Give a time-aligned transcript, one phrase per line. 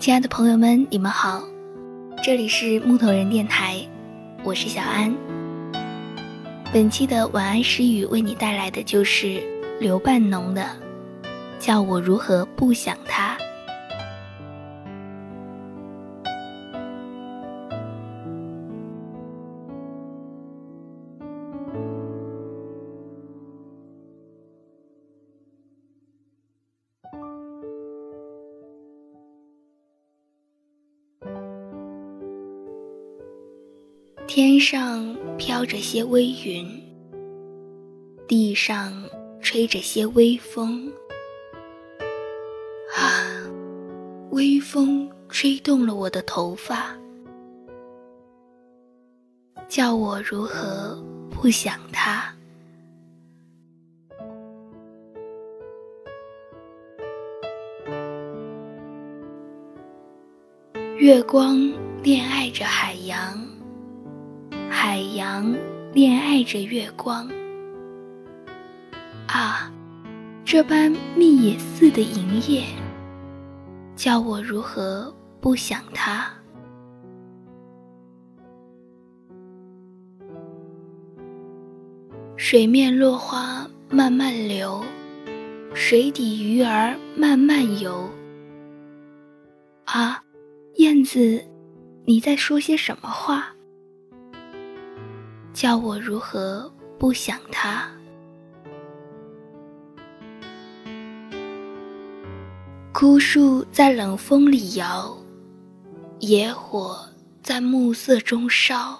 [0.00, 1.42] 亲爱的朋友们，你们好，
[2.24, 3.86] 这里是木头人电台，
[4.42, 5.14] 我是小安。
[6.72, 9.42] 本期的晚安诗语为你带来的就是
[9.78, 10.62] 刘半农的
[11.58, 13.36] 《叫我如何不想他》。
[34.32, 36.64] 天上飘着些微云，
[38.28, 38.92] 地上
[39.42, 40.88] 吹着些微风。
[42.96, 43.26] 啊，
[44.30, 46.96] 微风吹动了我的头发，
[49.68, 50.96] 叫我如何
[51.28, 52.32] 不想他？
[60.98, 61.58] 月光
[62.00, 63.49] 恋爱着海洋。
[64.82, 65.54] 海洋
[65.92, 67.28] 恋爱着月光，
[69.26, 69.70] 啊，
[70.42, 72.64] 这般密也似的银叶，
[73.94, 76.28] 叫我如何不想它？
[82.38, 84.82] 水面落花慢慢流，
[85.74, 88.08] 水底鱼儿慢慢游。
[89.84, 90.24] 啊，
[90.76, 91.44] 燕子，
[92.06, 93.54] 你在说些什么话？
[95.60, 97.86] 叫我如何不想他？
[102.94, 105.14] 枯树在冷风里摇，
[106.20, 106.98] 野火
[107.42, 108.98] 在暮色中烧。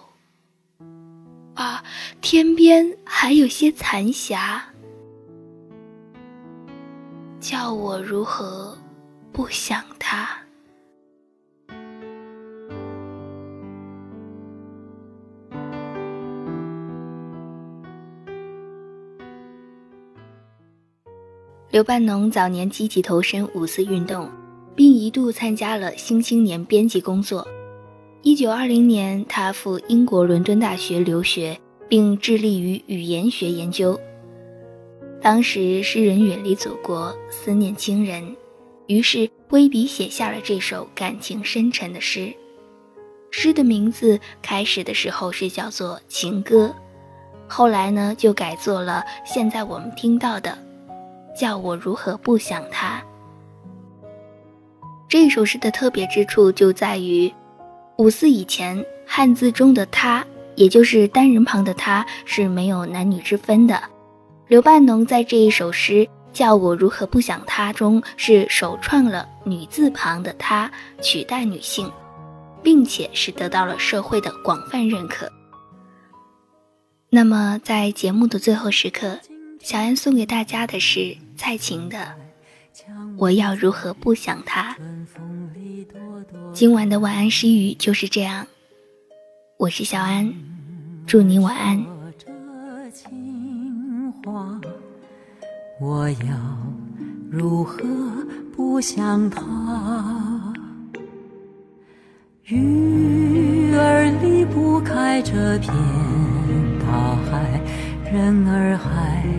[1.54, 1.82] 啊，
[2.20, 4.62] 天边还有些残霞，
[7.40, 8.76] 叫我如何
[9.32, 10.28] 不想他？
[21.70, 24.28] 刘半农早年积极投身五四运动，
[24.74, 27.46] 并一度参加了《新青年》编辑工作。
[28.22, 31.56] 一九二零年，他赴英国伦敦大学留学，
[31.88, 33.98] 并致力于语言学研究。
[35.22, 38.34] 当时诗人远离祖国，思念亲人，
[38.88, 42.34] 于是挥笔写下了这首感情深沉的诗。
[43.30, 46.66] 诗的名字开始的时候是叫做《情歌》，
[47.46, 50.58] 后来呢就改做了现在我们听到的。
[51.36, 53.02] 叫我如何不想他？
[55.08, 57.32] 这首诗的特别之处就在于，
[57.96, 60.24] 五四以前汉字中的“他”，
[60.54, 63.82] 也就是单人旁的“他”，是没有男女之分的。
[64.46, 70.70] 刘半农在这一首诗《叫我如何不想他》中，是首创了女字旁的“他”
[71.02, 71.90] 取代女性，
[72.62, 75.28] 并且是得到了社会的广泛认可。
[77.08, 79.18] 那么，在节目的最后时刻。
[79.60, 81.98] 小安送给大家的是蔡琴的
[83.18, 84.74] 《我要如何不想他》。
[86.52, 88.46] 今晚的晚安诗语就是这样，
[89.58, 90.32] 我是小安，
[91.06, 91.84] 祝你晚安。
[95.78, 96.36] 我要
[97.30, 97.84] 如何
[98.56, 100.54] 不想他？
[102.44, 105.70] 鱼儿离不开这片
[106.80, 107.60] 大海，
[108.10, 109.29] 人儿还。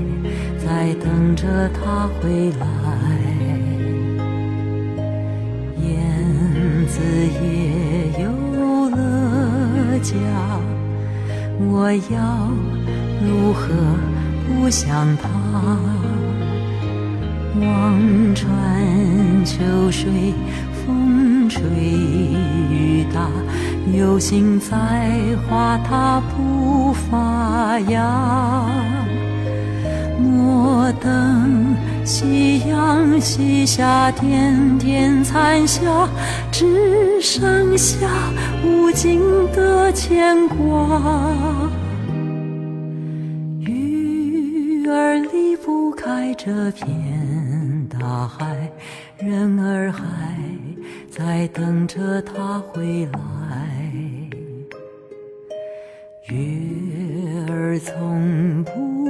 [0.81, 2.66] 在等着他回来，
[5.80, 5.94] 燕
[6.88, 7.00] 子
[7.40, 8.25] 也有
[8.90, 10.16] 了家，
[11.59, 12.50] 我要
[13.22, 13.62] 如何
[14.47, 15.30] 不想他？
[17.62, 18.50] 望穿
[19.46, 20.34] 秋水，
[20.74, 21.62] 风吹
[22.72, 23.30] 雨打，
[23.96, 25.14] 有心栽
[25.47, 28.67] 花它不发芽。
[30.93, 36.09] 等夕阳西下，点点残霞，
[36.52, 38.08] 只剩下
[38.66, 39.22] 无尽
[39.53, 41.02] 的牵挂。
[43.59, 48.72] 鱼儿离不开这片大海，
[49.17, 50.03] 人儿还
[51.09, 53.20] 在等着他回来。
[56.28, 56.38] 月
[57.49, 59.01] 儿从不，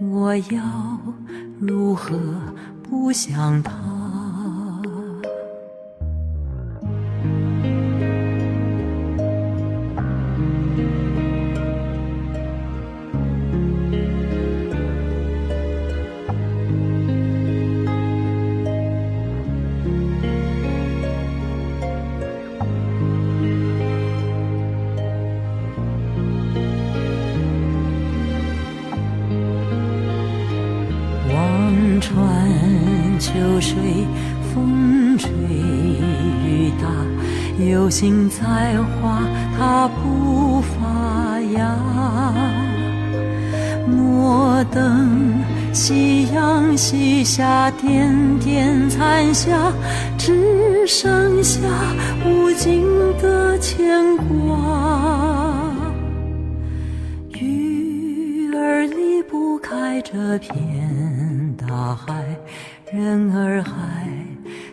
[0.00, 0.98] 我要
[1.60, 2.18] 如何
[2.82, 3.89] 不想他？
[32.00, 32.48] 川
[33.18, 33.76] 秋水，
[34.52, 36.88] 风吹雨打，
[37.62, 39.22] 有心栽花
[39.56, 41.76] 它不发芽。
[43.86, 45.34] 莫等
[45.72, 49.72] 夕阳西下，点点残霞，
[50.16, 51.60] 只剩下
[52.24, 52.82] 无尽
[53.20, 54.58] 的牵挂。
[57.38, 61.19] 鱼儿离不开这片
[61.70, 62.24] 大海，
[62.92, 64.12] 人儿还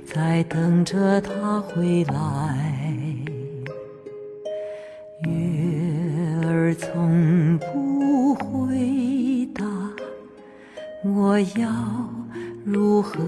[0.03, 2.73] 在等着他回来。
[5.21, 9.63] 月儿从不回答，
[11.03, 11.69] 我要
[12.65, 13.23] 如何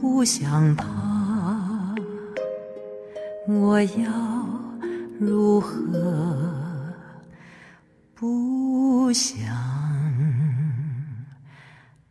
[0.00, 0.86] 不想他？
[3.46, 4.10] 我要
[5.18, 5.76] 如何
[8.14, 9.44] 不想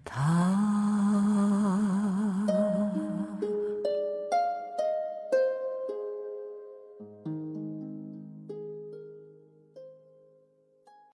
[0.06, 0.43] 他？